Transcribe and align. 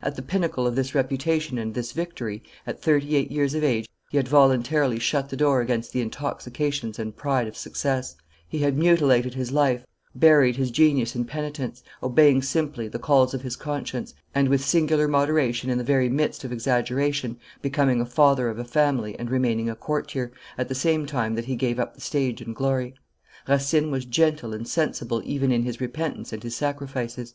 At 0.00 0.16
the 0.16 0.22
pinnacle 0.22 0.66
of 0.66 0.74
this 0.74 0.94
reputation 0.94 1.58
and 1.58 1.74
this 1.74 1.92
victory, 1.92 2.42
at 2.66 2.80
thirty 2.80 3.14
eight 3.14 3.30
years 3.30 3.52
of 3.52 3.62
age, 3.62 3.86
he 4.10 4.16
had 4.16 4.26
voluntarily 4.26 4.98
shut 4.98 5.28
the 5.28 5.36
door 5.36 5.60
against 5.60 5.92
the 5.92 6.00
intoxications 6.00 6.98
and 6.98 7.14
pride 7.14 7.46
of 7.46 7.58
success; 7.58 8.16
he 8.48 8.60
had 8.60 8.78
mutilated 8.78 9.34
his 9.34 9.52
life, 9.52 9.84
buried 10.14 10.56
his 10.56 10.70
genius 10.70 11.14
in 11.14 11.26
penitence, 11.26 11.82
obeying 12.02 12.40
simply 12.40 12.88
the 12.88 12.98
calls 12.98 13.34
of 13.34 13.42
his 13.42 13.54
conscience, 13.54 14.14
and, 14.34 14.48
with 14.48 14.64
singular 14.64 15.06
moderation 15.06 15.68
in 15.68 15.76
the 15.76 15.84
very 15.84 16.08
midst 16.08 16.42
of 16.42 16.52
exaggeration, 16.52 17.36
becoming 17.60 18.00
a 18.00 18.06
father 18.06 18.48
of 18.48 18.58
a 18.58 18.64
family 18.64 19.14
and 19.18 19.30
remaining 19.30 19.68
a 19.68 19.76
courtier, 19.76 20.32
at 20.56 20.68
the 20.70 20.74
same 20.74 21.04
time 21.04 21.34
that 21.34 21.44
he 21.44 21.54
gave 21.54 21.78
up 21.78 21.94
the 21.94 22.00
stage 22.00 22.40
and 22.40 22.56
glory. 22.56 22.94
Racine 23.46 23.90
was 23.90 24.06
gentle 24.06 24.54
and 24.54 24.66
sensible 24.66 25.20
even 25.26 25.52
in 25.52 25.64
his 25.64 25.82
repentance 25.82 26.32
and 26.32 26.42
his 26.42 26.56
sacrifices. 26.56 27.34